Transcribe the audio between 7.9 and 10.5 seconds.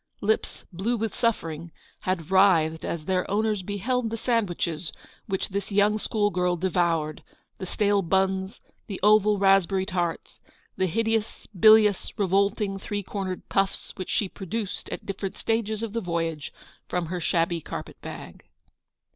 buns, the oval raspberry tarts,